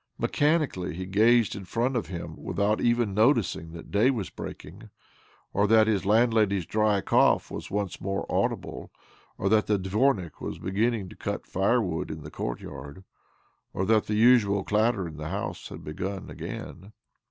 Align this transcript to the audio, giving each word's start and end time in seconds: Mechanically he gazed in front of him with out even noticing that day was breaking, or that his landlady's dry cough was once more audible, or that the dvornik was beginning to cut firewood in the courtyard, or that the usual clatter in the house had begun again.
Mechanically 0.17 0.95
he 0.95 1.05
gazed 1.05 1.55
in 1.55 1.63
front 1.63 1.95
of 1.95 2.07
him 2.07 2.35
with 2.35 2.59
out 2.59 2.81
even 2.81 3.13
noticing 3.13 3.71
that 3.73 3.91
day 3.91 4.09
was 4.09 4.31
breaking, 4.31 4.89
or 5.53 5.67
that 5.67 5.85
his 5.85 6.07
landlady's 6.07 6.65
dry 6.65 7.01
cough 7.01 7.51
was 7.51 7.69
once 7.69 8.01
more 8.01 8.25
audible, 8.27 8.89
or 9.37 9.47
that 9.47 9.67
the 9.67 9.77
dvornik 9.77 10.41
was 10.41 10.57
beginning 10.57 11.07
to 11.09 11.15
cut 11.15 11.45
firewood 11.45 12.09
in 12.09 12.23
the 12.23 12.31
courtyard, 12.31 13.03
or 13.75 13.85
that 13.85 14.07
the 14.07 14.15
usual 14.15 14.63
clatter 14.63 15.07
in 15.07 15.17
the 15.17 15.29
house 15.29 15.69
had 15.69 15.83
begun 15.83 16.31
again. 16.31 16.93